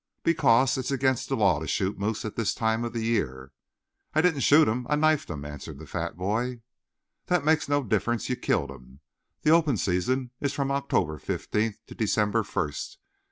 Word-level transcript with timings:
"Because 0.23 0.77
it 0.79 0.85
is 0.85 0.91
against 0.91 1.29
the 1.29 1.35
law 1.35 1.59
to 1.59 1.67
shoot 1.67 1.99
moose 1.99 2.25
at 2.25 2.35
this 2.35 2.55
time 2.55 2.83
of 2.83 2.91
the 2.91 3.03
year." 3.03 3.51
"I 4.15 4.21
didn't 4.21 4.39
shoot 4.39 4.67
him. 4.67 4.87
I 4.89 4.95
knifed 4.95 5.29
him," 5.29 5.45
answered 5.45 5.77
the 5.77 5.85
fat 5.85 6.17
boy. 6.17 6.61
"That 7.27 7.45
makes 7.45 7.69
no 7.69 7.83
difference; 7.83 8.27
you 8.27 8.35
killed 8.35 8.71
him. 8.71 9.01
The 9.43 9.51
open 9.51 9.77
season 9.77 10.31
is 10.39 10.53
from 10.53 10.71
October 10.71 11.19
fifteenth 11.19 11.85
to 11.85 11.93
December 11.93 12.41
first. 12.41 12.97